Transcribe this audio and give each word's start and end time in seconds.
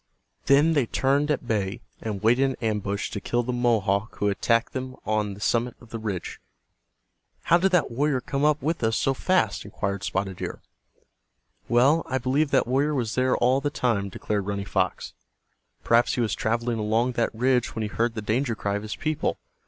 Then 0.47 0.73
they 0.73 0.87
turned 0.87 1.29
at 1.29 1.45
bay, 1.47 1.83
and 2.01 2.23
waited 2.23 2.43
in 2.45 2.55
ambush 2.67 3.11
to 3.11 3.21
kill 3.21 3.43
the 3.43 3.53
Mohawk 3.53 4.15
who 4.17 4.25
had 4.29 4.37
attacked 4.37 4.73
them 4.73 4.95
on 5.05 5.35
the 5.35 5.39
summit 5.39 5.75
of 5.79 5.91
the 5.91 5.99
ridge. 5.99 6.39
"How 7.43 7.59
did 7.59 7.71
that 7.73 7.91
warrior 7.91 8.19
come 8.19 8.43
up 8.43 8.63
with 8.63 8.83
us 8.83 8.97
so 8.97 9.13
fast?" 9.13 9.63
inquired 9.63 10.03
Spotted 10.03 10.37
Deer, 10.37 10.63
"Well, 11.69 12.01
I 12.07 12.17
believe 12.17 12.49
that 12.49 12.65
warrior 12.65 12.95
was 12.95 13.13
there 13.13 13.37
all 13.37 13.61
the 13.61 13.69
time," 13.69 14.09
declared 14.09 14.47
Running 14.47 14.65
Fox. 14.65 15.13
"Perhaps 15.83 16.15
he 16.15 16.21
was 16.21 16.33
traveling 16.33 16.79
along 16.79 17.11
that 17.11 17.29
ridge 17.35 17.75
when 17.75 17.83
he 17.83 17.87
heard 17.87 18.15
the 18.15 18.23
danger 18.23 18.55
cry 18.55 18.77
of 18.77 18.81
his 18.81 18.95
people. 18.95 19.37